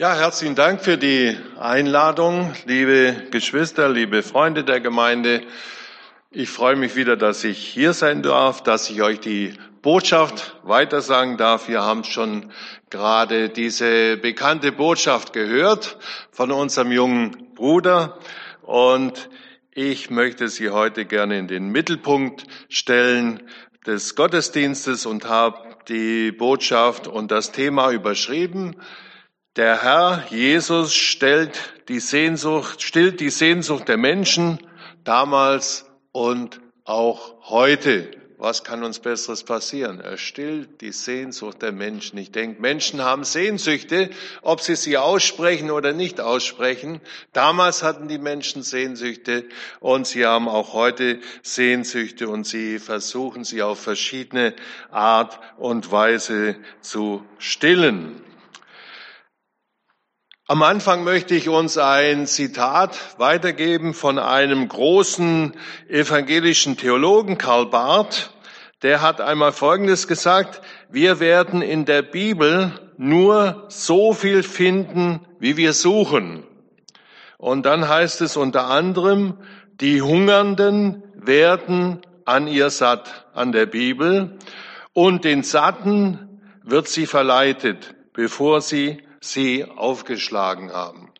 [0.00, 5.42] Ja, herzlichen Dank für die Einladung, liebe Geschwister, liebe Freunde der Gemeinde.
[6.30, 9.52] Ich freue mich wieder, dass ich hier sein darf, dass ich euch die
[9.82, 11.68] Botschaft weitersagen darf.
[11.68, 12.50] Wir haben schon
[12.88, 15.98] gerade diese bekannte Botschaft gehört
[16.30, 18.18] von unserem jungen Bruder
[18.62, 19.28] und
[19.74, 23.42] ich möchte sie heute gerne in den Mittelpunkt stellen
[23.86, 25.58] des Gottesdienstes und habe
[25.88, 28.76] die Botschaft und das Thema überschrieben
[29.60, 31.52] der Herr Jesus stellt
[31.88, 34.58] die Sehnsucht, stillt die Sehnsucht der Menschen
[35.04, 38.10] damals und auch heute.
[38.38, 40.00] Was kann uns Besseres passieren?
[40.00, 42.16] Er stillt die Sehnsucht der Menschen.
[42.16, 44.08] Ich denke, Menschen haben Sehnsüchte,
[44.40, 47.02] ob sie sie aussprechen oder nicht aussprechen.
[47.34, 49.44] Damals hatten die Menschen Sehnsüchte
[49.78, 54.54] und sie haben auch heute Sehnsüchte und sie versuchen sie auf verschiedene
[54.90, 58.22] Art und Weise zu stillen.
[60.50, 65.54] Am Anfang möchte ich uns ein Zitat weitergeben von einem großen
[65.88, 68.32] evangelischen Theologen, Karl Barth.
[68.82, 70.60] Der hat einmal Folgendes gesagt,
[70.90, 76.42] wir werden in der Bibel nur so viel finden, wie wir suchen.
[77.38, 79.38] Und dann heißt es unter anderem,
[79.80, 84.36] die Hungernden werden an ihr satt, an der Bibel,
[84.94, 91.12] und den Satten wird sie verleitet, bevor sie sie aufgeschlagen haben.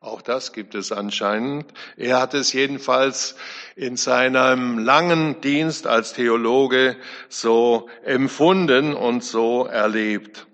[0.00, 1.72] Auch das gibt es anscheinend.
[1.96, 3.36] Er hat es jedenfalls
[3.74, 6.96] in seinem langen Dienst als Theologe
[7.30, 10.46] so empfunden und so erlebt.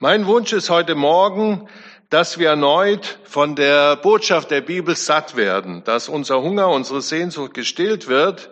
[0.00, 1.68] Mein Wunsch ist heute Morgen,
[2.10, 7.54] dass wir erneut von der Botschaft der Bibel satt werden, dass unser Hunger, unsere Sehnsucht
[7.54, 8.50] gestillt wird,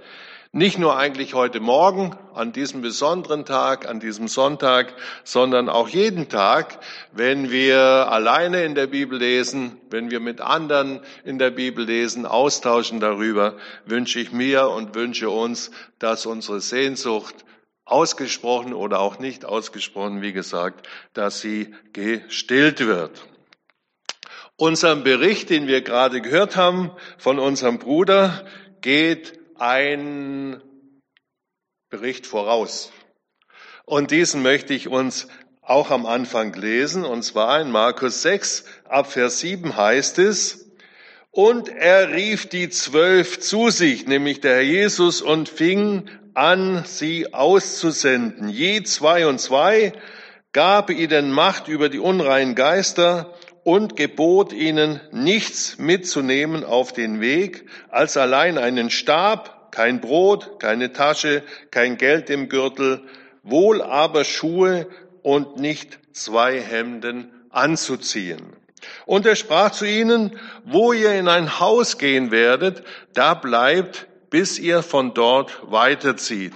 [0.56, 6.30] nicht nur eigentlich heute Morgen, an diesem besonderen Tag, an diesem Sonntag, sondern auch jeden
[6.30, 6.78] Tag,
[7.12, 12.24] wenn wir alleine in der Bibel lesen, wenn wir mit anderen in der Bibel lesen,
[12.24, 17.34] austauschen darüber, wünsche ich mir und wünsche uns, dass unsere Sehnsucht
[17.84, 23.26] ausgesprochen oder auch nicht ausgesprochen, wie gesagt, dass sie gestillt wird.
[24.56, 28.46] Unser Bericht, den wir gerade gehört haben von unserem Bruder,
[28.80, 30.60] geht ein
[31.90, 32.92] Bericht voraus.
[33.84, 35.28] Und diesen möchte ich uns
[35.62, 40.70] auch am Anfang lesen, und zwar in Markus 6, ab Vers 7 heißt es,
[41.30, 47.34] und er rief die Zwölf zu sich, nämlich der Herr Jesus, und fing an, sie
[47.34, 48.48] auszusenden.
[48.48, 49.92] Je zwei und zwei
[50.52, 53.34] gab ihnen Macht über die unreinen Geister
[53.66, 60.92] und gebot ihnen, nichts mitzunehmen auf den Weg, als allein einen Stab, kein Brot, keine
[60.92, 63.02] Tasche, kein Geld im Gürtel,
[63.42, 64.86] wohl aber Schuhe
[65.22, 68.52] und nicht zwei Hemden anzuziehen.
[69.04, 72.84] Und er sprach zu ihnen, wo ihr in ein Haus gehen werdet,
[73.14, 76.54] da bleibt, bis ihr von dort weiterzieht.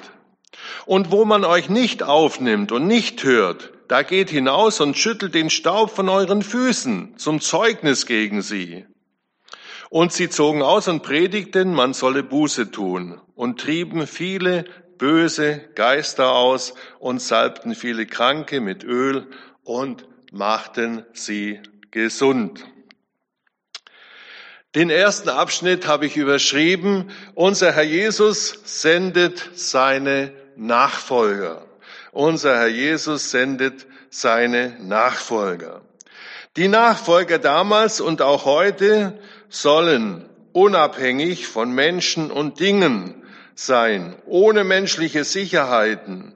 [0.87, 5.51] Und wo man euch nicht aufnimmt und nicht hört, da geht hinaus und schüttelt den
[5.51, 8.87] Staub von euren Füßen zum Zeugnis gegen sie.
[9.89, 14.65] Und sie zogen aus und predigten, man solle Buße tun und trieben viele
[14.97, 19.27] böse Geister aus und salbten viele Kranke mit Öl
[19.65, 21.59] und machten sie
[21.91, 22.65] gesund.
[24.77, 31.67] Den ersten Abschnitt habe ich überschrieben, unser Herr Jesus sendet seine Nachfolger.
[32.12, 35.82] Unser Herr Jesus sendet seine Nachfolger.
[36.56, 43.22] Die Nachfolger damals und auch heute sollen unabhängig von Menschen und Dingen
[43.54, 46.34] sein, ohne menschliche Sicherheiten,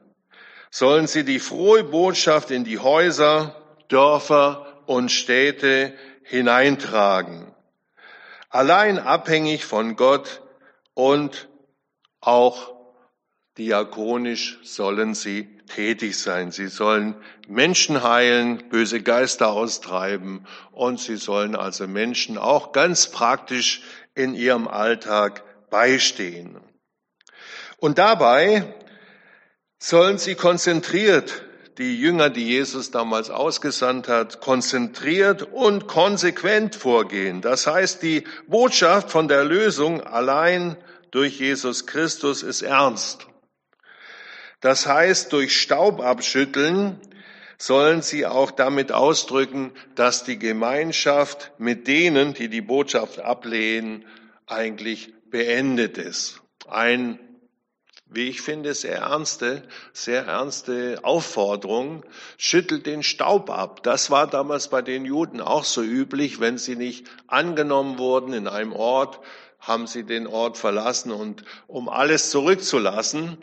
[0.71, 3.57] sollen sie die frohe Botschaft in die Häuser,
[3.89, 5.93] Dörfer und Städte
[6.23, 7.53] hineintragen.
[8.51, 10.43] Allein abhängig von Gott
[10.95, 11.49] und
[12.21, 12.73] auch
[13.59, 16.51] diakonisch sollen sie tätig sein.
[16.51, 17.15] Sie sollen
[17.49, 23.83] Menschen heilen, böse Geister austreiben und sie sollen also Menschen auch ganz praktisch
[24.15, 26.61] in ihrem Alltag beistehen.
[27.79, 28.75] Und dabei
[29.79, 31.43] sollen sie konzentriert,
[31.79, 37.41] die Jünger, die Jesus damals ausgesandt hat, konzentriert und konsequent vorgehen.
[37.41, 40.77] Das heißt, die Botschaft von der Lösung allein
[41.11, 43.27] durch Jesus Christus ist ernst.
[44.65, 46.99] Das heißt, durch Staub abschütteln
[47.59, 54.07] sollen sie auch damit ausdrücken, dass die Gemeinschaft mit denen, die die Botschaft ablehnen,
[54.47, 56.41] eigentlich beendet ist.
[56.67, 57.19] Ein
[58.07, 62.03] wie ich finde, sehr ernste, sehr ernste Aufforderung.
[62.39, 63.83] Schüttelt den Staub ab.
[63.83, 68.47] Das war damals bei den Juden auch so üblich, wenn sie nicht angenommen wurden in
[68.49, 69.21] einem Ort,
[69.67, 73.39] haben sie den Ort verlassen und um alles zurückzulassen,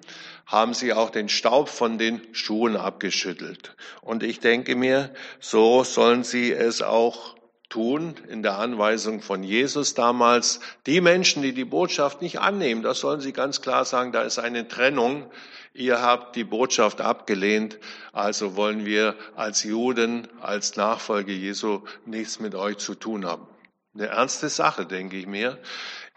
[0.45, 3.75] haben sie auch den Staub von den Schuhen abgeschüttelt.
[4.01, 7.35] Und ich denke mir, so sollen sie es auch
[7.69, 10.59] tun in der Anweisung von Jesus damals.
[10.85, 14.39] Die Menschen, die die Botschaft nicht annehmen, das sollen sie ganz klar sagen, da ist
[14.39, 15.31] eine Trennung.
[15.73, 17.79] Ihr habt die Botschaft abgelehnt,
[18.11, 23.47] also wollen wir als Juden, als Nachfolge Jesu nichts mit euch zu tun haben.
[23.93, 25.57] Eine ernste Sache, denke ich mir.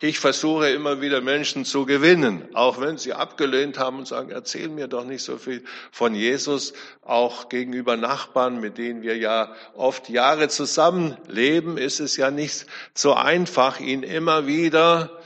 [0.00, 4.68] Ich versuche immer wieder Menschen zu gewinnen, auch wenn sie abgelehnt haben und sagen, erzähl
[4.68, 5.62] mir doch nicht so viel
[5.92, 12.32] von Jesus, auch gegenüber Nachbarn, mit denen wir ja oft Jahre zusammenleben, ist es ja
[12.32, 15.22] nicht so einfach, ihnen immer wieder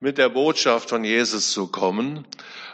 [0.00, 2.26] mit der Botschaft von Jesus zu kommen.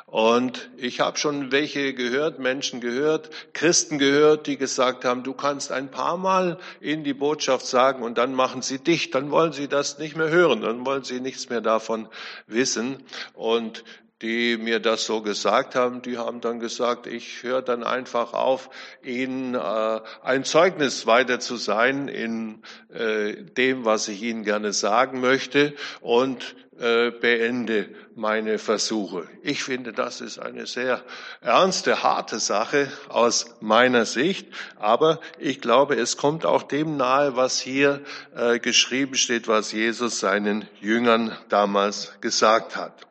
[0.06, 5.72] Und ich habe schon welche gehört, Menschen gehört, Christen gehört, die gesagt haben, du kannst
[5.72, 9.66] ein paar Mal ihnen die Botschaft sagen und dann machen sie dich, dann wollen sie
[9.66, 12.08] das nicht mehr hören, dann wollen sie nichts mehr davon
[12.46, 13.02] wissen.
[13.34, 13.82] Und
[14.22, 18.70] die mir das so gesagt haben, die haben dann gesagt, ich höre dann einfach auf,
[19.02, 25.20] ihnen äh, ein Zeugnis weiter zu sein in äh, dem, was ich ihnen gerne sagen
[25.20, 29.26] möchte und äh, beende meine Versuche.
[29.42, 31.02] Ich finde, das ist eine sehr
[31.40, 37.60] ernste, harte Sache aus meiner Sicht, aber ich glaube, es kommt auch dem nahe, was
[37.60, 38.02] hier
[38.34, 43.06] äh, geschrieben steht, was Jesus seinen Jüngern damals gesagt hat.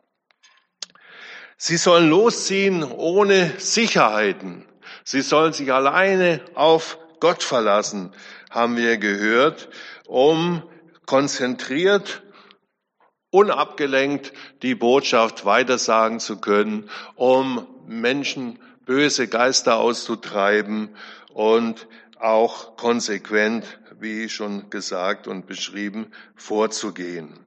[1.56, 4.66] Sie sollen losziehen ohne Sicherheiten.
[5.04, 8.12] Sie sollen sich alleine auf Gott verlassen,
[8.50, 9.68] haben wir gehört,
[10.06, 10.62] um
[11.06, 12.22] konzentriert,
[13.30, 14.32] unabgelenkt
[14.62, 20.94] die Botschaft weitersagen zu können, um Menschen böse Geister auszutreiben
[21.32, 21.86] und
[22.18, 27.46] auch konsequent, wie schon gesagt und beschrieben, vorzugehen.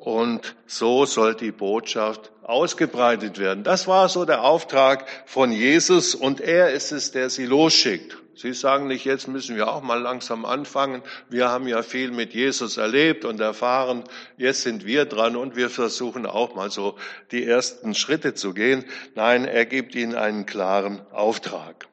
[0.00, 3.64] Und so soll die Botschaft ausgebreitet werden.
[3.64, 8.16] Das war so der Auftrag von Jesus und er ist es, der sie losschickt.
[8.34, 11.02] Sie sagen nicht, jetzt müssen wir auch mal langsam anfangen.
[11.28, 14.02] Wir haben ja viel mit Jesus erlebt und erfahren.
[14.38, 16.96] Jetzt sind wir dran und wir versuchen auch mal so
[17.30, 18.86] die ersten Schritte zu gehen.
[19.14, 21.88] Nein, er gibt ihnen einen klaren Auftrag.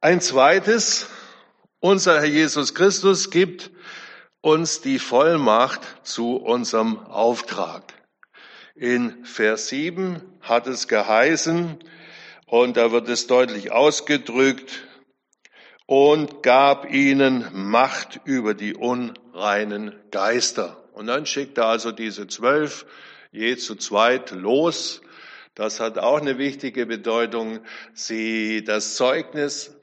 [0.00, 1.06] Ein zweites,
[1.80, 3.70] unser Herr Jesus Christus gibt
[4.48, 7.92] uns die Vollmacht zu unserem Auftrag.
[8.74, 11.78] In Vers 7 hat es geheißen,
[12.46, 14.86] und da wird es deutlich ausgedrückt,
[15.84, 20.82] und gab ihnen Macht über die unreinen Geister.
[20.92, 22.86] Und dann schickt er also diese zwölf,
[23.32, 25.02] je zu zweit, los.
[25.54, 27.60] Das hat auch eine wichtige Bedeutung.
[27.92, 29.77] Sie, das Zeugnis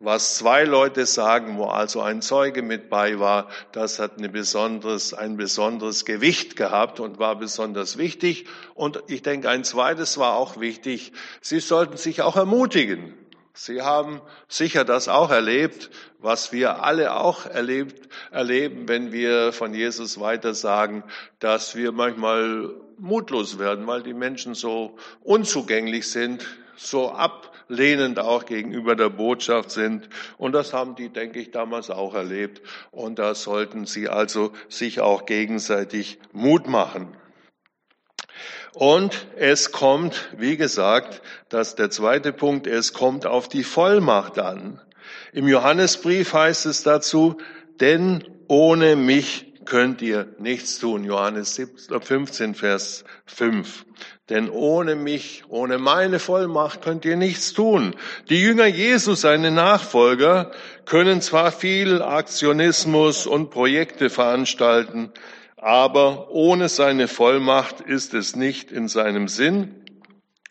[0.00, 5.12] was zwei Leute sagen, wo also ein Zeuge mit bei war, das hat eine besonderes,
[5.12, 8.46] ein besonderes Gewicht gehabt und war besonders wichtig.
[8.74, 11.12] Und ich denke, ein zweites war auch wichtig.
[11.42, 13.14] Sie sollten sich auch ermutigen.
[13.52, 19.74] Sie haben sicher das auch erlebt, was wir alle auch erlebt, erleben, wenn wir von
[19.74, 21.04] Jesus weitersagen,
[21.40, 26.46] dass wir manchmal mutlos werden, weil die Menschen so unzugänglich sind,
[26.76, 27.10] so
[27.70, 30.08] ablehnend auch gegenüber der Botschaft sind.
[30.38, 32.62] Und das haben die, denke ich, damals auch erlebt.
[32.90, 37.16] Und da sollten sie also sich auch gegenseitig Mut machen.
[38.74, 44.38] Und es kommt, wie gesagt, das ist der zweite Punkt, es kommt auf die Vollmacht
[44.38, 44.80] an.
[45.32, 47.36] Im Johannesbrief heißt es dazu,
[47.80, 51.04] denn ohne mich könnt ihr nichts tun.
[51.04, 51.60] Johannes
[52.00, 53.84] 15, Vers 5.
[54.30, 57.96] Denn ohne mich, ohne meine Vollmacht könnt ihr nichts tun.
[58.28, 60.52] Die Jünger Jesus, seine Nachfolger,
[60.86, 65.12] können zwar viel Aktionismus und Projekte veranstalten,
[65.56, 69.74] aber ohne seine Vollmacht ist es nicht in seinem Sinn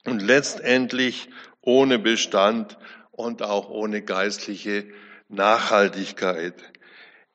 [0.06, 1.30] und letztendlich
[1.62, 2.78] ohne Bestand
[3.12, 4.86] und auch ohne geistliche
[5.30, 6.56] Nachhaltigkeit.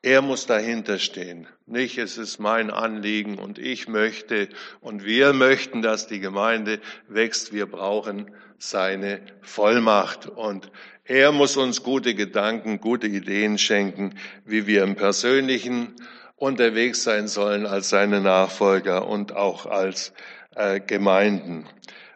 [0.03, 1.47] Er muss dahinter stehen.
[1.67, 4.49] Nicht, es ist mein Anliegen und ich möchte
[4.81, 7.53] und wir möchten, dass die Gemeinde wächst.
[7.53, 8.29] Wir brauchen
[8.59, 10.71] seine Vollmacht und
[11.05, 14.13] er muss uns gute Gedanken, gute Ideen schenken,
[14.45, 15.95] wie wir im Persönlichen
[16.35, 20.13] unterwegs sein sollen als seine Nachfolger und auch als
[20.55, 21.65] äh, Gemeinden.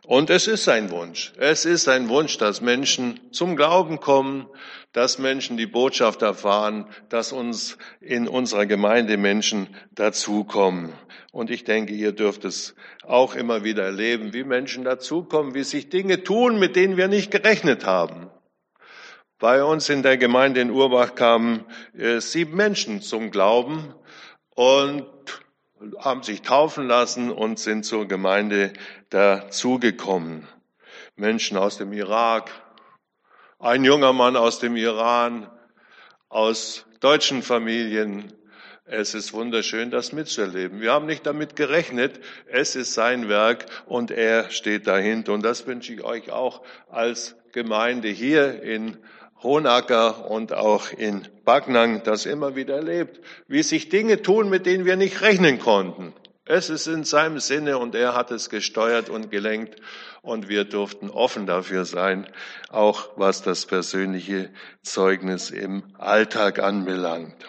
[0.10, 1.34] Und es ist ein Wunsch.
[1.38, 4.48] Es ist ein Wunsch, dass Menschen zum Glauben kommen,
[4.92, 10.94] dass Menschen die Botschaft erfahren, dass uns in unserer Gemeinde Menschen dazukommen.
[11.32, 12.74] Und ich denke, ihr dürft es
[13.04, 17.30] auch immer wieder erleben, wie Menschen dazukommen, wie sich Dinge tun, mit denen wir nicht
[17.30, 18.32] gerechnet haben.
[19.38, 23.94] Bei uns in der Gemeinde in Urbach kamen äh, sieben Menschen zum Glauben
[24.56, 25.06] und
[26.00, 28.74] haben sich taufen lassen und sind zur Gemeinde
[29.10, 30.48] dazugekommen.
[31.16, 32.52] Menschen aus dem Irak,
[33.60, 35.50] ein junger Mann aus dem Iran,
[36.30, 38.34] aus deutschen Familien.
[38.86, 40.82] Es ist wunderschön, das mitzuerleben.
[40.82, 42.20] Wir haben nicht damit gerechnet.
[42.48, 45.34] Es ist sein Werk und er steht dahinter.
[45.34, 48.98] Und das wünsche ich euch auch als Gemeinde hier in
[49.42, 54.86] Hohenacker und auch in Backnang das immer wieder erlebt, wie sich Dinge tun, mit denen
[54.86, 56.14] wir nicht rechnen konnten.
[56.46, 59.80] Es ist in seinem Sinne und er hat es gesteuert und gelenkt
[60.24, 62.28] und wir durften offen dafür sein,
[62.70, 64.50] auch was das persönliche
[64.82, 67.46] Zeugnis im Alltag anbelangt.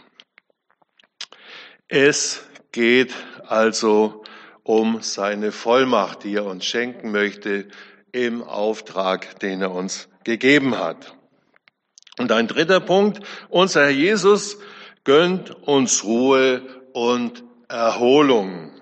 [1.88, 3.14] Es geht
[3.48, 4.22] also
[4.62, 7.68] um seine Vollmacht, die er uns schenken möchte
[8.12, 11.16] im Auftrag, den er uns gegeben hat.
[12.20, 14.58] Und ein dritter Punkt, unser Herr Jesus
[15.04, 16.60] gönnt uns Ruhe
[16.92, 18.72] und Erholung.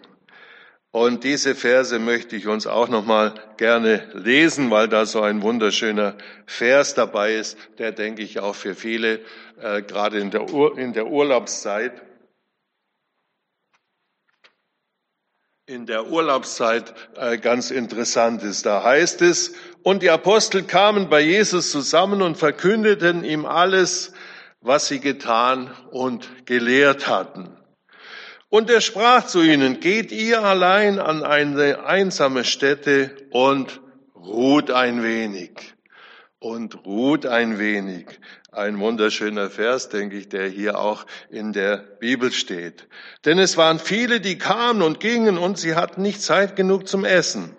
[0.90, 5.42] Und diese Verse möchte ich uns auch noch mal gerne lesen, weil da so ein
[5.42, 6.16] wunderschöner
[6.46, 9.20] Vers dabei ist, der denke ich auch für viele
[9.62, 11.92] äh, gerade in der, Ur in der Urlaubszeit
[15.68, 18.64] in der Urlaubszeit äh, ganz interessant ist.
[18.64, 24.12] Da heißt es, und die Apostel kamen bei Jesus zusammen und verkündeten ihm alles,
[24.62, 27.54] was sie getan und gelehrt hatten.
[28.48, 33.82] Und er sprach zu ihnen, geht ihr allein an eine einsame Stätte und
[34.16, 35.74] ruht ein wenig.
[36.38, 38.06] Und ruht ein wenig.
[38.50, 42.88] Ein wunderschöner Vers, denke ich, der hier auch in der Bibel steht.
[43.26, 47.04] Denn es waren viele, die kamen und gingen und sie hatten nicht Zeit genug zum
[47.04, 47.54] Essen.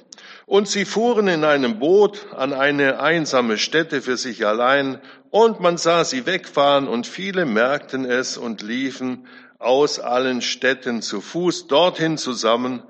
[0.47, 5.77] Und sie fuhren in einem Boot an eine einsame Stätte für sich allein und man
[5.77, 9.27] sah sie wegfahren und viele merkten es und liefen
[9.59, 12.81] aus allen Städten zu Fuß dorthin zusammen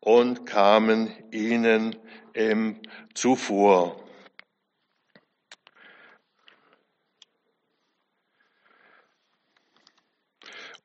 [0.00, 1.94] und kamen ihnen
[2.32, 2.80] im
[3.14, 4.00] zuvor.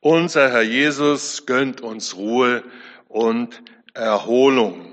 [0.03, 2.63] Unser Herr Jesus gönnt uns Ruhe
[3.07, 3.61] und
[3.93, 4.91] Erholung.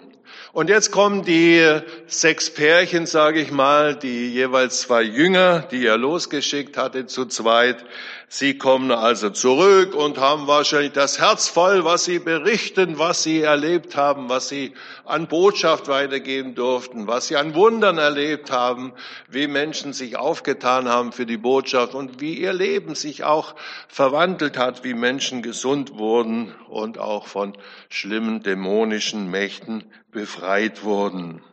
[0.59, 1.65] Und jetzt kommen die
[2.09, 7.85] sechs Pärchen, sage ich mal, die jeweils zwei Jünger, die er losgeschickt hatte zu zweit.
[8.27, 13.41] Sie kommen also zurück und haben wahrscheinlich das Herz voll, was sie berichten, was sie
[13.41, 14.75] erlebt haben, was sie
[15.05, 18.93] an Botschaft weitergeben durften, was sie an Wundern erlebt haben,
[19.31, 23.55] wie Menschen sich aufgetan haben für die Botschaft und wie ihr Leben sich auch
[23.87, 27.57] verwandelt hat, wie Menschen gesund wurden und auch von
[27.89, 29.85] schlimmen dämonischen Mächten
[30.19, 31.45] befreit wurden.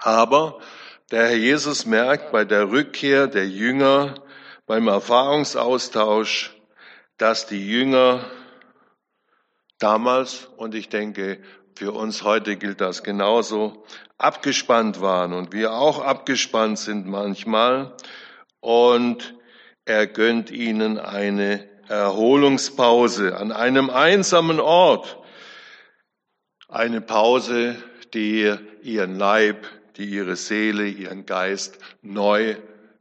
[0.00, 0.58] Aber
[1.12, 4.16] der Herr Jesus merkt bei der Rückkehr der Jünger,
[4.66, 6.56] beim Erfahrungsaustausch,
[7.18, 8.24] dass die Jünger
[9.78, 11.40] damals, und ich denke,
[11.76, 13.84] für uns heute gilt das genauso,
[14.16, 17.94] abgespannt waren und wir auch abgespannt sind manchmal.
[18.58, 19.36] Und
[19.84, 25.18] er gönnt ihnen eine Erholungspause an einem einsamen Ort.
[26.70, 27.76] Eine Pause,
[28.12, 32.56] die ihren Leib, die ihre Seele, ihren Geist neu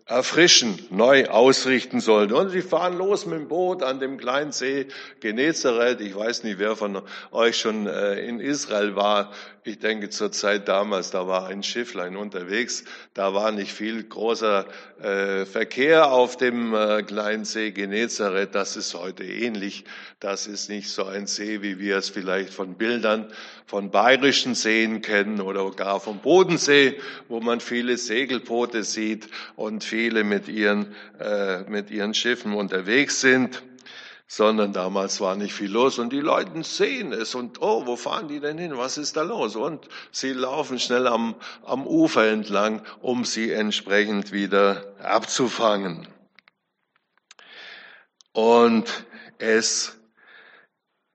[0.08, 2.36] erfrischen, neu ausrichten sollte.
[2.36, 4.88] Und sie fahren los mit dem Boot an dem kleinen See
[5.20, 6.00] Genezareth.
[6.00, 9.34] Ich weiß nicht, wer von euch schon äh, in Israel war.
[9.66, 12.86] Ich denke zur Zeit damals, da war ein Schifflein unterwegs.
[13.14, 14.66] Da war nicht viel großer
[15.02, 18.56] äh, Verkehr auf dem äh, kleinen See Genezareth.
[18.56, 19.84] Das ist heute ähnlich.
[20.22, 23.28] Das ist nicht so ein See, wie wir es vielleicht von Bildern
[23.68, 30.24] von bayerischen Seen kennen oder gar vom Bodensee, wo man viele Segelboote sieht und viele
[30.24, 33.62] mit ihren, äh, mit ihren Schiffen unterwegs sind
[34.30, 38.28] sondern damals war nicht viel los und die Leute sehen es und oh, wo fahren
[38.28, 38.78] die denn hin?
[38.78, 39.56] Was ist da los?
[39.56, 46.10] Und sie laufen schnell am, am Ufer entlang, um sie entsprechend wieder abzufangen.
[48.34, 49.06] Und
[49.38, 49.98] es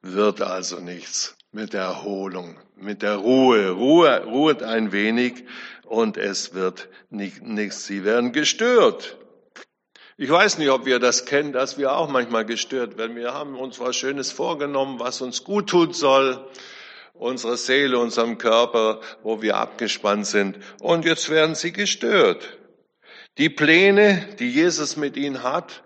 [0.01, 3.71] wird also nichts mit der Erholung, mit der Ruhe.
[3.71, 5.45] Ruhe ruht ein wenig
[5.85, 7.87] und es wird nichts.
[7.87, 9.17] Sie werden gestört.
[10.17, 13.17] Ich weiß nicht, ob wir das kennen, dass wir auch manchmal gestört werden.
[13.17, 16.45] Wir haben uns was Schönes vorgenommen, was uns gut tun soll.
[17.15, 20.59] unserer Seele, unserem Körper, wo wir abgespannt sind.
[20.81, 22.59] Und jetzt werden sie gestört.
[23.39, 25.83] Die Pläne, die Jesus mit ihnen hat,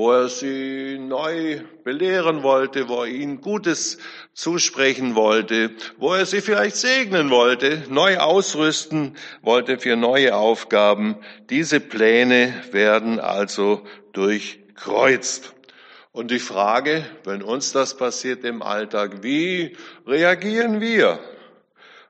[0.00, 3.98] wo er sie neu belehren wollte, wo er ihnen Gutes
[4.32, 11.16] zusprechen wollte, wo er sie vielleicht segnen wollte, neu ausrüsten wollte für neue Aufgaben.
[11.50, 15.52] Diese Pläne werden also durchkreuzt.
[16.12, 19.76] Und die Frage, wenn uns das passiert im Alltag, wie
[20.06, 21.20] reagieren wir?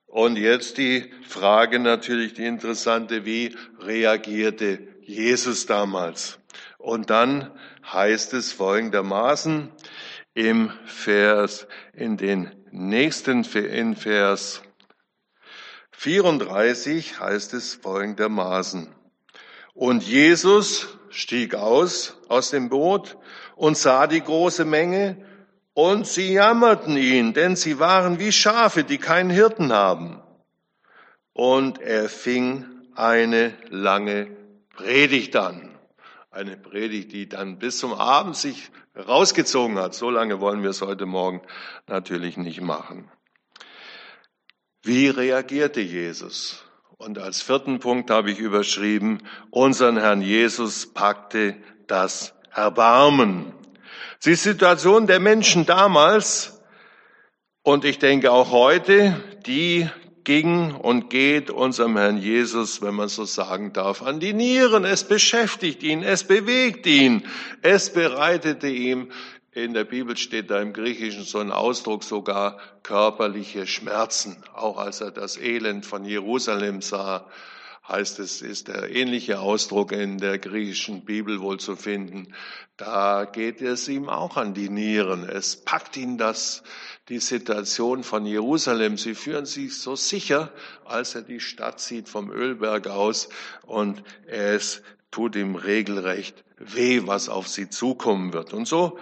[0.07, 6.40] Und jetzt die Frage natürlich, die interessante, wie reagierte Jesus damals?
[6.81, 7.51] Und dann
[7.93, 9.71] heißt es folgendermaßen
[10.35, 14.63] im Vers, in den nächsten, in Vers
[15.93, 18.89] 34 heißt es folgendermaßen.
[19.75, 23.19] Und Jesus stieg aus, aus dem Boot
[23.57, 25.19] und sah die große Menge
[25.75, 30.23] und sie jammerten ihn, denn sie waren wie Schafe, die keinen Hirten haben.
[31.35, 34.29] Und er fing eine lange
[34.75, 35.70] Predigt an.
[36.31, 39.95] Eine Predigt, die dann bis zum Abend sich rausgezogen hat.
[39.95, 41.43] So lange wollen wir es heute Morgen
[41.89, 43.11] natürlich nicht machen.
[44.83, 46.65] Wie reagierte Jesus?
[46.97, 49.19] Und als vierten Punkt habe ich überschrieben,
[49.51, 51.57] unseren Herrn Jesus packte
[51.87, 53.53] das Erbarmen.
[54.25, 56.63] Die Situation der Menschen damals
[57.63, 59.89] und ich denke auch heute, die
[60.31, 64.85] ging und geht unserem Herrn Jesus, wenn man so sagen darf, an die Nieren.
[64.85, 67.27] Es beschäftigt ihn, es bewegt ihn,
[67.63, 69.11] es bereitete ihm,
[69.51, 75.01] in der Bibel steht da im Griechischen so ein Ausdruck sogar körperliche Schmerzen, auch als
[75.01, 77.27] er das Elend von Jerusalem sah
[77.91, 82.35] heißt es, ist der ähnliche Ausdruck in der griechischen Bibel wohl zu finden.
[82.77, 85.29] Da geht es ihm auch an die Nieren.
[85.29, 86.63] Es packt ihn das,
[87.09, 88.97] die Situation von Jerusalem.
[88.97, 90.53] Sie führen sich so sicher,
[90.85, 93.29] als er die Stadt sieht vom Ölberg aus
[93.67, 98.53] und es tut ihm regelrecht weh, was auf sie zukommen wird.
[98.53, 98.99] Und so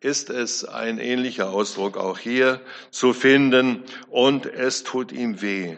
[0.00, 5.76] ist es ein ähnlicher Ausdruck auch hier zu finden und es tut ihm weh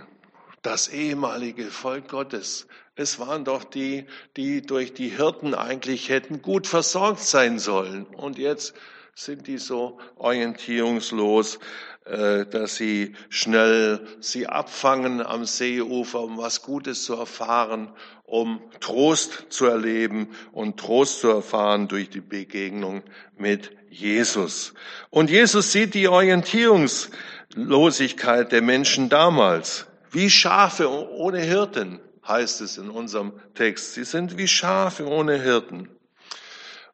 [0.64, 2.66] das ehemalige Volk Gottes.
[2.96, 4.06] Es waren doch die,
[4.36, 8.06] die durch die Hirten eigentlich hätten gut versorgt sein sollen.
[8.06, 8.74] Und jetzt
[9.14, 11.58] sind die so orientierungslos,
[12.06, 17.92] äh, dass sie schnell sie abfangen am Seeufer, um was Gutes zu erfahren,
[18.24, 23.02] um Trost zu erleben und Trost zu erfahren durch die Begegnung
[23.36, 24.72] mit Jesus.
[25.10, 29.86] Und Jesus sieht die Orientierungslosigkeit der Menschen damals.
[30.14, 33.94] Wie Schafe ohne Hirten, heißt es in unserem Text.
[33.94, 35.88] Sie sind wie Schafe ohne Hirten.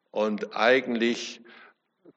[0.09, 1.41] Und eigentlich,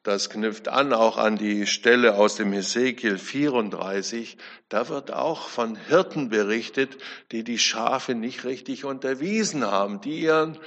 [0.02, 4.38] das knüpft an auch an die Stelle aus dem Hesekiel 34,
[4.70, 6.96] da wird auch von Hirten berichtet,
[7.32, 10.58] die die Schafe nicht richtig unterwiesen haben, die ihren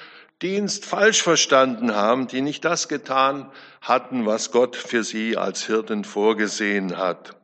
[0.44, 6.04] Dienst falsch verstanden haben, die nicht das getan hatten, was Gott für sie als Hirten
[6.04, 7.36] vorgesehen hat.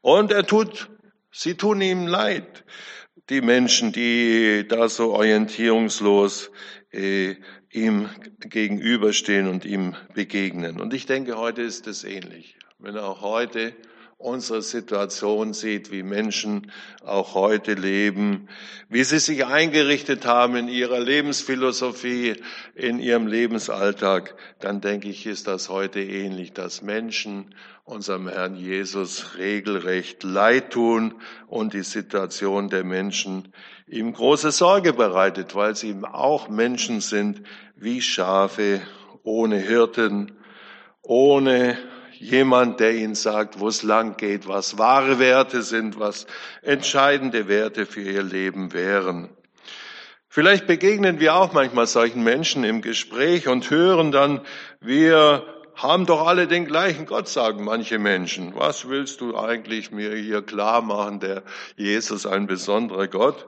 [0.00, 0.88] Und er tut
[1.32, 2.64] Sie tun ihm leid,
[3.28, 6.50] die Menschen, die da so orientierungslos
[6.92, 7.36] äh,
[7.70, 8.08] ihm
[8.40, 10.80] gegenüberstehen und ihm begegnen.
[10.80, 12.56] Und ich denke, heute ist es ähnlich.
[12.78, 13.74] Wenn auch heute
[14.20, 16.70] unsere Situation sieht, wie Menschen
[17.04, 18.48] auch heute leben,
[18.90, 22.36] wie sie sich eingerichtet haben in ihrer Lebensphilosophie,
[22.74, 27.54] in ihrem Lebensalltag, dann denke ich, ist das heute ähnlich, dass Menschen
[27.84, 31.14] unserem Herrn Jesus regelrecht leid tun
[31.48, 33.54] und die Situation der Menschen
[33.88, 37.40] ihm große Sorge bereitet, weil sie ihm auch Menschen sind
[37.74, 38.82] wie Schafe
[39.22, 40.32] ohne Hirten,
[41.02, 41.78] ohne
[42.20, 46.26] jemand, der ihnen sagt, wo es lang geht, was wahre Werte sind, was
[46.62, 49.30] entscheidende Werte für ihr Leben wären.
[50.28, 54.42] Vielleicht begegnen wir auch manchmal solchen Menschen im Gespräch und hören dann,
[54.80, 58.54] wir haben doch alle den gleichen Gott, sagen manche Menschen.
[58.54, 61.42] Was willst du eigentlich mir hier klar machen, der
[61.76, 63.46] Jesus ein besonderer Gott?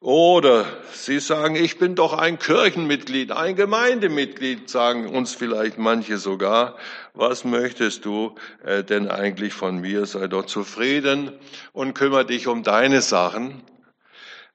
[0.00, 6.76] Oder sie sagen, ich bin doch ein Kirchenmitglied, ein Gemeindemitglied, sagen uns vielleicht manche sogar.
[7.14, 10.04] Was möchtest du äh, denn eigentlich von mir?
[10.04, 11.32] Sei doch zufrieden
[11.72, 13.62] und kümmere dich um deine Sachen.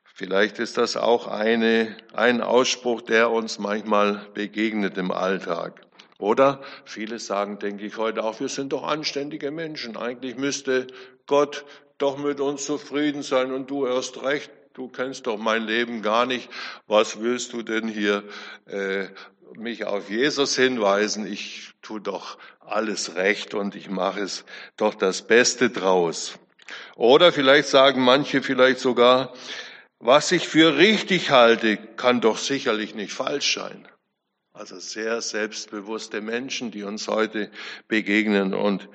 [0.04, 5.82] Vielleicht ist das auch eine, ein Ausspruch, der uns manchmal begegnet im Alltag.
[6.19, 9.97] Oder viele sagen, denke ich heute auch, wir sind doch anständige Menschen.
[9.97, 10.86] Eigentlich müsste
[11.25, 11.65] Gott
[11.97, 16.25] doch mit uns zufrieden sein und du erst recht du kennst doch mein Leben gar
[16.25, 16.49] nicht,
[16.88, 18.23] was willst du denn hier
[18.67, 19.07] äh,
[19.57, 21.25] mich auf Jesus hinweisen?
[21.27, 24.45] Ich tu doch alles recht und ich mache es
[24.77, 26.39] doch das Beste draus.
[26.95, 29.34] Oder vielleicht sagen manche vielleicht sogar,
[29.99, 33.88] was ich für richtig halte, kann doch sicherlich nicht falsch sein.
[34.53, 37.51] Also sehr selbstbewusste Menschen, die uns heute
[37.88, 38.53] begegnen.
[38.53, 38.89] Und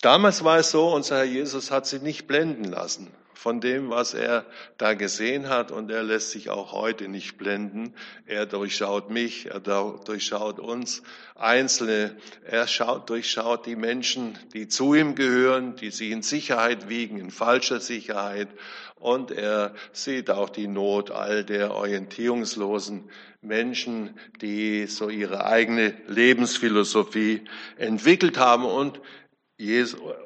[0.00, 3.10] damals war es so, unser Herr Jesus hat sich nicht blenden lassen
[3.42, 4.46] von dem, was er
[4.78, 5.72] da gesehen hat.
[5.72, 7.92] Und er lässt sich auch heute nicht blenden.
[8.24, 11.02] Er durchschaut mich, er durchschaut uns
[11.34, 12.16] Einzelne.
[12.44, 17.32] Er schaut, durchschaut die Menschen, die zu ihm gehören, die sie in Sicherheit wiegen, in
[17.32, 18.46] falscher Sicherheit.
[18.94, 27.42] Und er sieht auch die Not all der orientierungslosen Menschen, die so ihre eigene Lebensphilosophie
[27.76, 29.00] entwickelt haben und,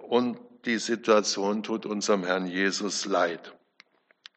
[0.07, 3.53] und die Situation tut unserem Herrn Jesus leid.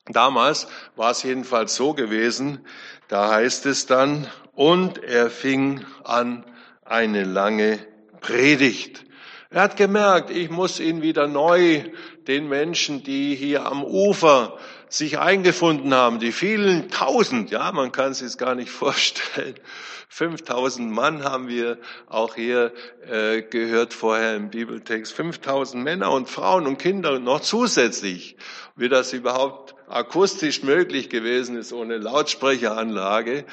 [0.08, 2.66] Damals war es jedenfalls so gewesen,
[3.08, 6.46] da heißt es dann, und er fing an
[6.84, 7.80] eine lange
[8.22, 9.06] Predigt.
[9.50, 11.84] Er hat gemerkt, ich muss ihn wieder neu
[12.28, 14.58] den Menschen, die hier am Ufer
[14.90, 19.56] sich eingefunden haben, die vielen tausend, ja, man kann es sich gar nicht vorstellen,
[20.12, 22.74] 5000 Mann haben wir auch hier
[23.08, 25.14] äh, gehört vorher im Bibeltext.
[25.14, 28.36] 5000 Männer und Frauen und Kinder noch zusätzlich.
[28.76, 33.46] Wie das überhaupt akustisch möglich gewesen ist ohne Lautsprecheranlage,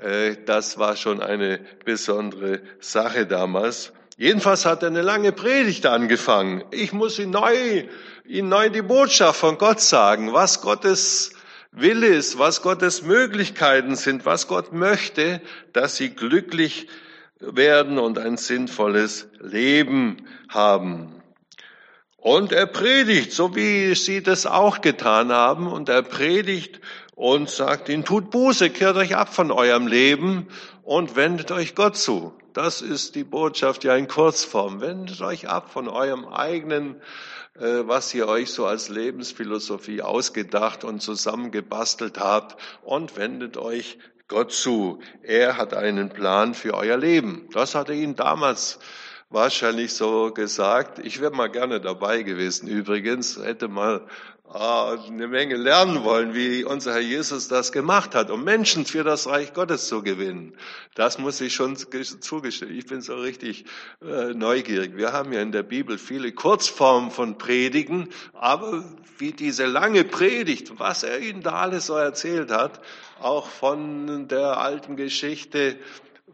[0.00, 3.92] äh, das war schon eine besondere Sache damals.
[4.22, 6.62] Jedenfalls hat er eine lange Predigt angefangen.
[6.70, 7.88] Ich muss ihn neu,
[8.24, 11.32] ihn neu die Botschaft von Gott sagen, was Gottes
[11.72, 15.40] Wille ist, was Gottes Möglichkeiten sind, was Gott möchte,
[15.72, 16.86] dass sie glücklich
[17.40, 21.20] werden und ein sinnvolles Leben haben.
[22.16, 26.80] Und er predigt, so wie sie das auch getan haben, und er predigt
[27.16, 30.46] und sagt ihnen, tut Buße, kehrt euch ab von eurem Leben
[30.84, 32.32] und wendet euch Gott zu.
[32.52, 34.80] Das ist die Botschaft ja in Kurzform.
[34.80, 37.00] Wendet euch ab von eurem eigenen
[37.54, 44.52] äh, was ihr euch so als Lebensphilosophie ausgedacht und zusammengebastelt habt und wendet euch Gott
[44.52, 45.00] zu.
[45.22, 47.48] Er hat einen Plan für euer Leben.
[47.52, 48.78] Das hat er ihnen damals
[49.28, 50.98] wahrscheinlich so gesagt.
[51.00, 52.68] Ich wäre mal gerne dabei gewesen.
[52.68, 54.06] Übrigens hätte mal
[54.54, 59.26] eine Menge lernen wollen, wie unser Herr Jesus das gemacht hat, um Menschen für das
[59.26, 60.54] Reich Gottes zu gewinnen.
[60.94, 62.76] Das muss ich schon zugestehen.
[62.76, 63.64] Ich bin so richtig
[64.02, 64.96] äh, neugierig.
[64.96, 68.84] Wir haben ja in der Bibel viele Kurzformen von Predigen, aber
[69.16, 72.80] wie diese lange Predigt, was er ihnen da alles so erzählt hat,
[73.20, 75.78] auch von der alten Geschichte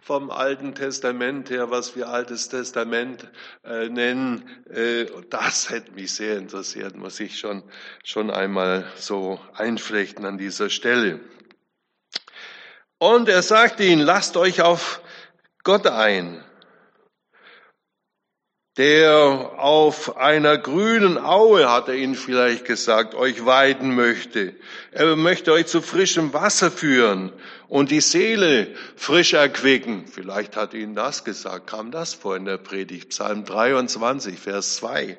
[0.01, 3.29] vom Alten Testament her, was wir Altes Testament
[3.65, 7.63] äh, nennen, äh, das hätte mich sehr interessiert, muss ich schon,
[8.05, 11.21] schon einmal so einflechten an dieser Stelle.
[12.99, 15.01] Und er sagte ihnen, lasst euch auf
[15.63, 16.45] Gott ein
[18.79, 24.55] der auf einer grünen Aue, hat er ihnen vielleicht gesagt, euch weiden möchte.
[24.93, 27.33] Er möchte euch zu frischem Wasser führen
[27.67, 30.07] und die Seele frisch erquicken.
[30.07, 35.19] Vielleicht hat ihnen das gesagt, kam das vor in der Predigt, Psalm 23, Vers 2.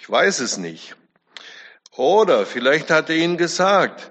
[0.00, 0.96] Ich weiß es nicht.
[1.96, 4.10] Oder vielleicht hat er ihnen gesagt,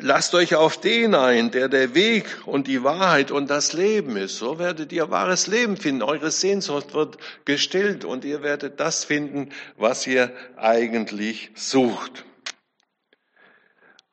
[0.00, 4.38] Lasst euch auf den ein, der der Weg und die Wahrheit und das Leben ist.
[4.38, 6.02] So werdet ihr wahres Leben finden.
[6.02, 12.24] Eure Sehnsucht wird gestillt und ihr werdet das finden, was ihr eigentlich sucht.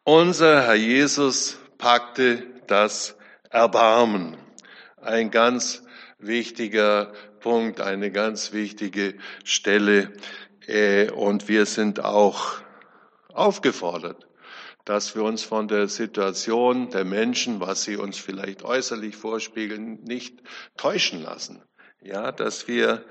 [0.04, 3.16] Unser Herr Jesus packte das
[3.50, 4.38] Erbarmen.
[5.02, 5.84] Ein ganz
[6.18, 10.12] wichtiger Punkt, eine ganz wichtige Stelle.
[10.68, 12.62] Äh, und wir sind auch
[13.34, 14.28] aufgefordert,
[14.86, 20.42] dass wir uns von der Situation der Menschen, was sie uns vielleicht äußerlich vorspiegeln, nicht
[20.78, 21.64] täuschen lassen.
[22.02, 23.06] Ja, dass wir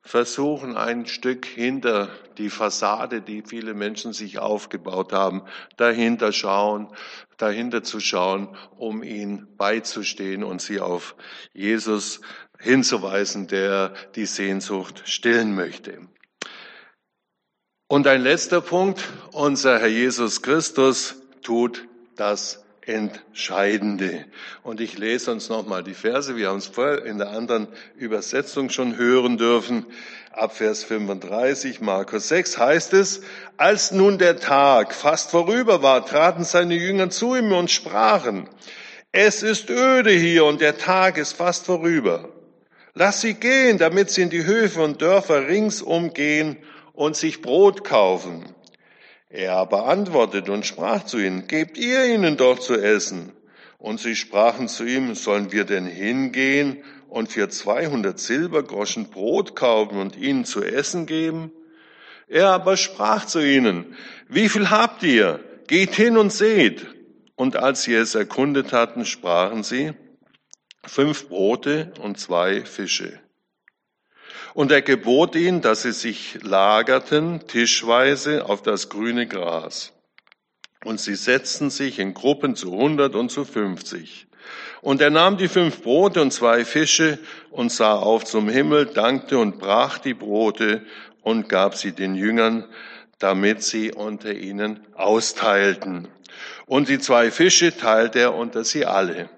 [0.00, 5.42] versuchen, ein Stück hinter die Fassade, die viele Menschen sich aufgebaut haben,
[5.76, 6.88] dahinter schauen,
[7.36, 11.14] dahinter zu schauen, um ihnen beizustehen und sie auf
[11.52, 12.22] Jesus
[12.58, 16.08] hinzuweisen, der die Sehnsucht stillen möchte.
[17.90, 24.26] Und ein letzter Punkt, unser Herr Jesus Christus tut das Entscheidende.
[24.62, 28.68] Und ich lese uns nochmal die Verse, wir haben es vorher in der anderen Übersetzung
[28.68, 29.86] schon hören dürfen.
[30.32, 33.22] Ab Vers 35, Markus 6 heißt es,
[33.56, 38.50] als nun der Tag fast vorüber war, traten seine Jünger zu ihm und sprachen,
[39.12, 42.28] es ist öde hier und der Tag ist fast vorüber.
[42.92, 46.58] Lass sie gehen, damit sie in die Höfe und Dörfer ringsum gehen
[46.98, 48.44] und sich Brot kaufen.
[49.30, 53.32] Er aber antwortete und sprach zu ihnen, gebt ihr ihnen doch zu essen.
[53.78, 60.00] Und sie sprachen zu ihm, sollen wir denn hingehen und für 200 Silbergroschen Brot kaufen
[60.00, 61.52] und ihnen zu essen geben?
[62.26, 63.94] Er aber sprach zu ihnen,
[64.28, 65.38] wie viel habt ihr?
[65.68, 66.84] Geht hin und seht.
[67.36, 69.92] Und als sie es erkundet hatten, sprachen sie,
[70.84, 73.20] fünf Brote und zwei Fische.
[74.54, 79.92] Und er gebot ihnen, dass sie sich lagerten, tischweise, auf das grüne Gras.
[80.84, 84.26] Und sie setzten sich in Gruppen zu hundert und zu fünfzig.
[84.80, 87.18] Und er nahm die fünf Brote und zwei Fische
[87.50, 90.86] und sah auf zum Himmel, dankte und brach die Brote
[91.22, 92.64] und gab sie den Jüngern,
[93.18, 96.08] damit sie unter ihnen austeilten.
[96.66, 99.28] Und die zwei Fische teilte er unter sie alle.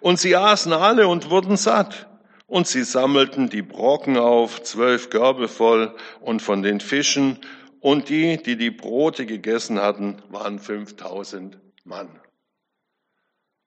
[0.00, 2.08] Und sie aßen alle und wurden satt.
[2.50, 7.38] Und sie sammelten die Brocken auf, zwölf Körbe voll, und von den Fischen
[7.78, 12.08] und die, die die Brote gegessen hatten, waren 5000 Mann.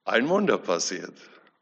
[0.04, 1.14] Ein Wunder passiert.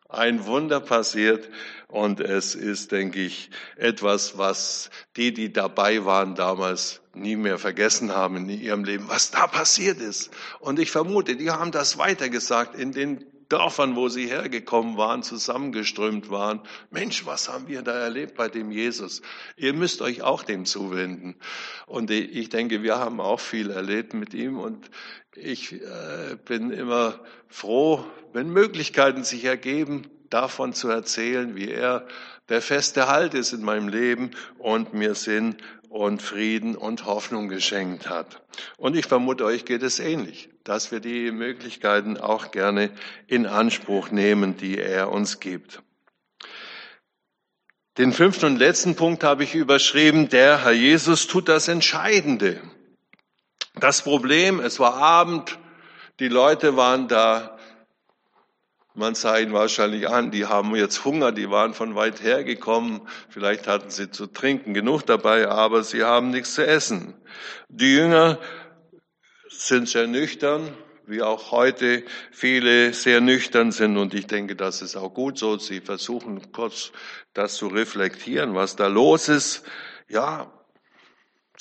[0.09, 1.49] Ein Wunder passiert
[1.87, 8.11] und es ist, denke ich, etwas, was die, die dabei waren damals, nie mehr vergessen
[8.11, 10.33] haben in ihrem Leben, was da passiert ist.
[10.59, 16.31] Und ich vermute, die haben das weitergesagt in den Dörfern, wo sie hergekommen waren, zusammengeströmt
[16.31, 16.61] waren.
[16.91, 19.21] Mensch, was haben wir da erlebt bei dem Jesus?
[19.57, 21.37] Ihr müsst euch auch dem zuwenden.
[21.87, 24.91] Und ich denke, wir haben auch viel erlebt mit ihm und
[25.37, 32.07] ich äh, bin immer froh, wenn Möglichkeiten sich ergeben, davon zu erzählen, wie er
[32.49, 35.57] der feste Halt ist in meinem Leben und mir Sinn
[35.89, 38.43] und Frieden und Hoffnung geschenkt hat.
[38.77, 42.91] Und ich vermute, euch geht es ähnlich, dass wir die Möglichkeiten auch gerne
[43.27, 45.83] in Anspruch nehmen, die er uns gibt.
[47.99, 52.59] Den fünften und letzten Punkt habe ich überschrieben, der Herr Jesus tut das Entscheidende.
[53.75, 55.59] Das Problem, es war Abend,
[56.19, 57.59] die Leute waren da,
[58.95, 63.03] man sah ihnen wahrscheinlich an, die haben jetzt Hunger, die waren von weit her gekommen,
[63.29, 67.15] vielleicht hatten sie zu trinken genug dabei, aber sie haben nichts zu essen.
[67.69, 68.39] Die Jünger
[69.49, 70.75] sind sehr nüchtern,
[71.07, 75.59] wie auch heute viele sehr nüchtern sind und ich denke, das ist auch gut so.
[75.59, 76.93] Sie versuchen kurz
[77.35, 79.65] das zu reflektieren, was da los ist.
[80.09, 80.53] Ja,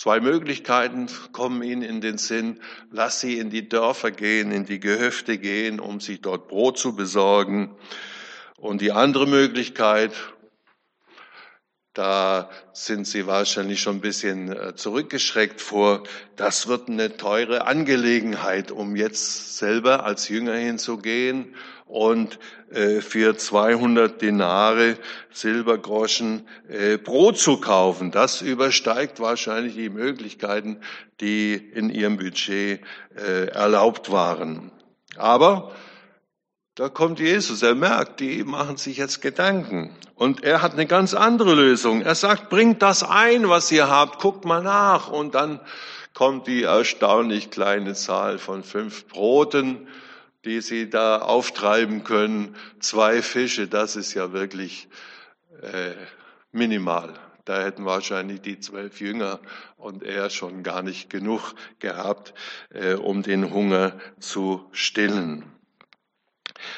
[0.01, 2.59] Zwei Möglichkeiten kommen ihnen in den Sinn.
[2.89, 6.95] Lass sie in die Dörfer gehen, in die Gehöfte gehen, um sich dort Brot zu
[6.95, 7.75] besorgen.
[8.57, 10.11] Und die andere Möglichkeit,
[11.93, 16.03] da sind Sie wahrscheinlich schon ein bisschen äh, zurückgeschreckt vor.
[16.37, 21.53] Das wird eine teure Angelegenheit, um jetzt selber als Jünger hinzugehen
[21.87, 22.39] und
[22.71, 24.97] äh, für 200 Denare
[25.31, 28.11] Silbergroschen äh, Brot zu kaufen.
[28.11, 30.79] Das übersteigt wahrscheinlich die Möglichkeiten,
[31.19, 32.81] die in ihrem Budget
[33.13, 34.71] erlaubt waren.
[35.17, 35.73] Aber
[36.75, 39.95] da kommt Jesus, er merkt, die machen sich jetzt Gedanken.
[40.15, 42.01] Und er hat eine ganz andere Lösung.
[42.01, 45.09] Er sagt, bringt das ein, was ihr habt, guckt mal nach.
[45.09, 45.59] Und dann
[46.13, 49.87] kommt die erstaunlich kleine Zahl von fünf Broten
[50.45, 52.55] die sie da auftreiben können.
[52.79, 54.87] Zwei Fische, das ist ja wirklich
[55.61, 55.93] äh,
[56.51, 57.13] minimal.
[57.45, 59.39] Da hätten wahrscheinlich die zwölf Jünger
[59.77, 62.33] und er schon gar nicht genug gehabt,
[62.69, 65.43] äh, um den Hunger zu stillen.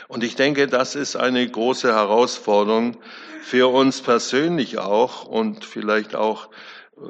[0.07, 2.97] Und ich denke, das ist eine große Herausforderung
[3.41, 6.49] für uns persönlich auch und vielleicht auch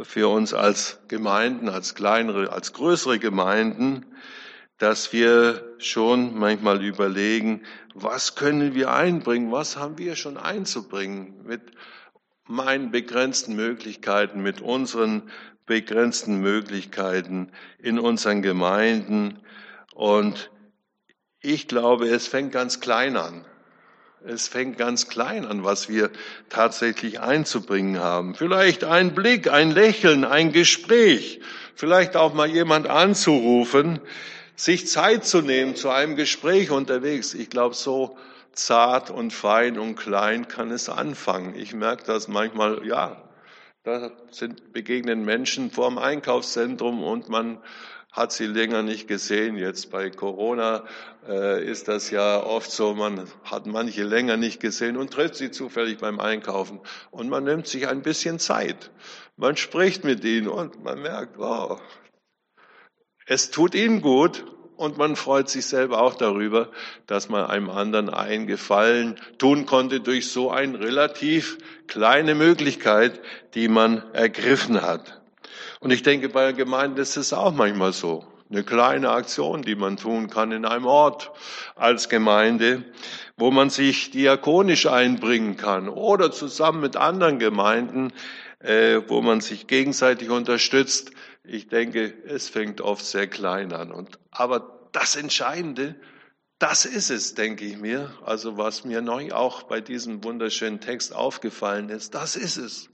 [0.04, 4.06] für uns als Gemeinden, als kleinere, als größere Gemeinden,
[4.78, 7.62] dass wir schon manchmal überlegen,
[7.94, 11.62] was können wir einbringen, was haben wir schon einzubringen mit
[12.46, 15.30] meinen begrenzten Möglichkeiten, mit unseren
[15.66, 19.40] begrenzten Möglichkeiten in unseren Gemeinden.
[19.94, 20.52] Und
[21.44, 23.46] ich glaube, es fängt ganz klein an.
[24.26, 26.10] Es fängt ganz klein an, was wir
[26.48, 28.36] tatsächlich einzubringen haben.
[28.36, 31.42] Vielleicht ein Blick, ein Lächeln, ein Gespräch,
[31.76, 34.00] vielleicht auch mal jemand anzurufen,
[34.56, 37.34] sich Zeit zu nehmen zu einem Gespräch unterwegs.
[37.34, 38.18] Ich glaube, so
[38.54, 41.56] zart und fein und klein kann es anfangen.
[41.56, 43.22] Ich merke das manchmal, ja,
[43.84, 47.58] da sind, begegnen Menschen vor dem Einkaufszentrum und man
[48.14, 49.58] hat sie länger nicht gesehen.
[49.58, 50.86] Jetzt bei Corona
[51.28, 55.50] äh, ist das ja oft so, man hat manche länger nicht gesehen und trifft sie
[55.50, 56.80] zufällig beim Einkaufen.
[57.10, 58.92] Und man nimmt sich ein bisschen Zeit.
[59.36, 61.82] Man spricht mit ihnen und man merkt, wow,
[63.26, 64.46] es tut ihnen gut
[64.76, 66.70] und man freut sich selber auch darüber,
[67.08, 73.22] dass man einem anderen einen Gefallen tun konnte durch so eine relativ kleine Möglichkeit,
[73.56, 75.23] die man ergriffen hat.
[75.84, 78.26] Und ich denke, bei der Gemeinde ist es auch manchmal so.
[78.50, 81.32] eine kleine Aktion, die man tun kann in einem Ort
[81.76, 82.86] als Gemeinde,
[83.36, 88.14] wo man sich diakonisch einbringen kann oder zusammen mit anderen Gemeinden,
[88.60, 91.12] äh, wo man sich gegenseitig unterstützt.
[91.44, 93.92] Ich denke, es fängt oft sehr klein an.
[93.92, 95.96] Und, aber das Entscheidende,
[96.60, 98.10] das ist es, denke ich mir.
[98.26, 102.90] Also was mir neu auch bei diesem wunderschönen Text aufgefallen ist, das ist es.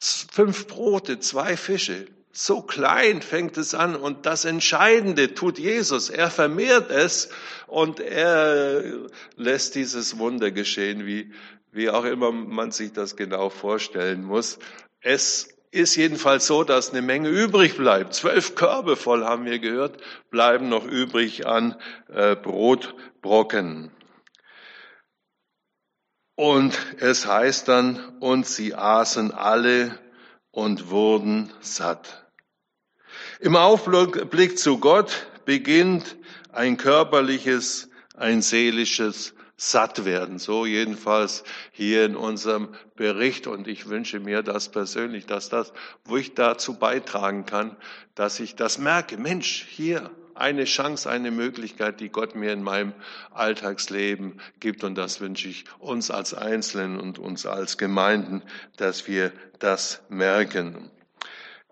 [0.00, 2.06] Fünf Brote, zwei Fische.
[2.32, 6.08] So klein fängt es an und das Entscheidende tut Jesus.
[6.10, 7.28] Er vermehrt es
[7.66, 8.82] und er
[9.36, 11.32] lässt dieses Wunder geschehen, wie,
[11.72, 14.58] wie auch immer man sich das genau vorstellen muss.
[15.00, 18.14] Es ist jedenfalls so, dass eine Menge übrig bleibt.
[18.14, 21.76] Zwölf Körbe voll haben wir gehört, bleiben noch übrig an
[22.08, 23.90] äh, Brotbrocken.
[26.40, 29.98] Und es heißt dann, und sie aßen alle
[30.50, 32.24] und wurden satt.
[33.40, 36.16] Im Aufblick zu Gott beginnt
[36.50, 40.38] ein körperliches, ein seelisches Sattwerden.
[40.38, 43.46] So jedenfalls hier in unserem Bericht.
[43.46, 45.74] Und ich wünsche mir das persönlich, dass das,
[46.06, 47.76] wo ich dazu beitragen kann,
[48.14, 49.18] dass ich das merke.
[49.18, 52.94] Mensch, hier eine Chance, eine Möglichkeit, die Gott mir in meinem
[53.32, 54.84] Alltagsleben gibt.
[54.84, 58.42] Und das wünsche ich uns als Einzelnen und uns als Gemeinden,
[58.76, 60.90] dass wir das merken.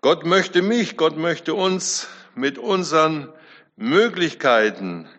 [0.01, 3.27] Gott möchte mich, Gott möchte uns mit unseren
[3.75, 5.09] Möglichkeiten,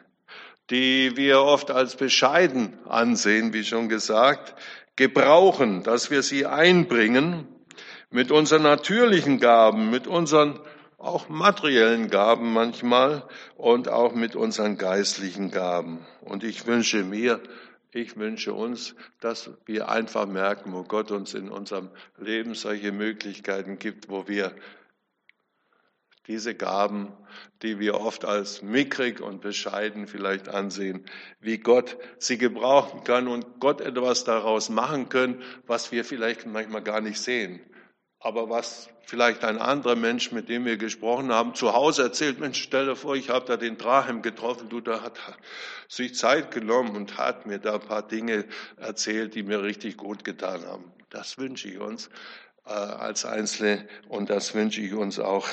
[0.71, 4.55] die wir oft als bescheiden ansehen, wie schon gesagt,
[4.97, 7.49] gebrauchen, dass wir sie einbringen
[8.11, 10.61] mit unseren natürlichen Gaben, mit unseren
[11.01, 16.07] auch materiellen Gaben manchmal und auch mit unseren geistlichen Gaben.
[16.21, 17.41] Und ich wünsche mir,
[17.91, 23.79] ich wünsche uns, dass wir einfach merken, wo Gott uns in unserem Leben solche Möglichkeiten
[23.79, 24.55] gibt, wo wir
[26.27, 27.13] diese Gaben,
[27.63, 31.07] die wir oft als mickrig und bescheiden vielleicht ansehen,
[31.41, 36.83] wie Gott sie gebrauchen kann und Gott etwas daraus machen können, was wir vielleicht manchmal
[36.83, 37.61] gar nicht sehen
[38.21, 42.63] aber was vielleicht ein anderer Mensch, mit dem wir gesprochen haben, zu Hause erzählt, Mensch,
[42.63, 45.19] stell dir vor, ich habe da den Drachen getroffen, du, da hat
[45.89, 48.45] sich Zeit genommen und hat mir da ein paar Dinge
[48.77, 50.93] erzählt, die mir richtig gut getan haben.
[51.09, 52.09] Das wünsche ich uns
[52.67, 55.49] äh, als Einzelne und das wünsche ich uns auch,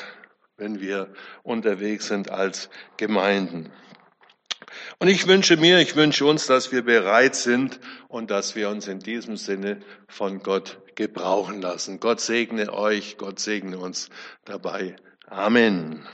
[0.57, 3.71] wenn wir unterwegs sind als Gemeinden.
[4.99, 8.87] Und ich wünsche mir, ich wünsche uns, dass wir bereit sind und dass wir uns
[8.87, 12.01] in diesem Sinne von Gott gebrauchen lassen.
[12.01, 14.09] Gott segne euch, Gott segne uns
[14.43, 14.97] dabei.
[15.27, 16.05] Amen.